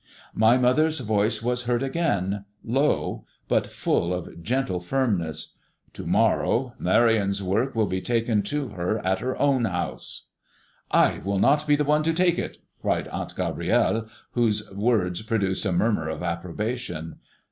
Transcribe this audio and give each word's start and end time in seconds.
My 0.33 0.57
mother's 0.57 0.99
voice 1.01 1.43
was 1.43 1.65
heard 1.65 1.83
again, 1.83 2.45
low, 2.63 3.27
but 3.47 3.67
full 3.67 4.15
of 4.15 4.41
gentle 4.41 4.79
firmness. 4.79 5.59
"To 5.93 6.07
morrow 6.07 6.73
Marion's 6.79 7.43
work 7.43 7.75
will 7.75 7.85
be 7.85 8.01
taken 8.01 8.41
to 8.41 8.69
her 8.69 8.97
at 9.05 9.19
her 9.19 9.37
own 9.37 9.65
house." 9.65 10.29
"I 10.89 11.19
will 11.23 11.37
not 11.37 11.67
be 11.67 11.75
the 11.75 11.83
one 11.83 12.01
to 12.01 12.13
take 12.15 12.39
it," 12.39 12.57
cried 12.81 13.09
Aunt 13.09 13.35
Gabrielle, 13.35 14.07
whose 14.31 14.71
words 14.71 15.21
produced 15.21 15.67
a 15.67 15.71
murmur 15.71 16.09
of 16.09 16.23
approbation. 16.23 17.17